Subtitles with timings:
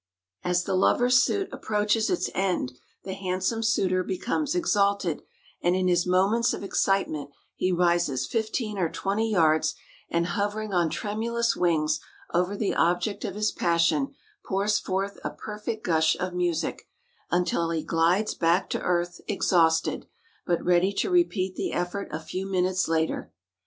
[0.43, 2.71] As the lover's suit approaches its end
[3.03, 5.21] the handsome suitor becomes exalted,
[5.61, 9.75] and in his moments of excitement he rises fifteen or twenty yards,
[10.09, 11.99] and hovering on tremulous wings
[12.33, 16.87] over the object of his passion, pours forth a perfect gush of music,
[17.29, 20.07] until he glides back to earth exhausted,
[20.47, 23.31] but ready to repeat the effort a few minutes later.